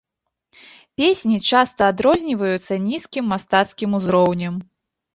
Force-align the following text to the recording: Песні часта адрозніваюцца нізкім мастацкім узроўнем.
Песні 1.01 1.37
часта 1.51 1.81
адрозніваюцца 1.95 2.73
нізкім 2.89 3.31
мастацкім 3.37 3.89
узроўнем. 4.03 4.53